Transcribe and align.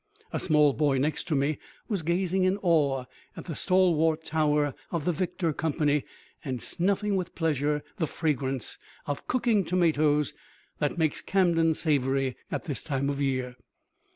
A 0.33 0.39
small 0.39 0.73
boy 0.73 0.97
next 0.97 1.27
to 1.27 1.35
me 1.35 1.59
was 1.87 2.01
gazing 2.01 2.43
in 2.43 2.57
awe 2.63 3.03
at 3.37 3.45
the 3.45 3.55
stalwart 3.55 4.23
tower 4.23 4.73
of 4.89 5.05
the 5.05 5.11
Victor 5.11 5.53
Company, 5.53 6.05
and 6.43 6.59
snuffing 6.59 7.15
with 7.15 7.35
pleasure 7.35 7.83
the 7.97 8.07
fragrance 8.07 8.79
of 9.05 9.27
cooking 9.27 9.63
tomatoes 9.63 10.33
that 10.79 10.97
makes 10.97 11.21
Camden 11.21 11.75
savory 11.75 12.35
at 12.51 12.63
this 12.63 12.81
time 12.81 13.11
of 13.11 13.21
year. 13.21 13.55